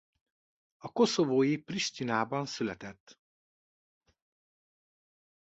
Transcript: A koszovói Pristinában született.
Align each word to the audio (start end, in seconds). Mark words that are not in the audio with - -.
A 0.77 0.91
koszovói 0.91 1.57
Pristinában 1.57 2.45
született. 2.45 3.19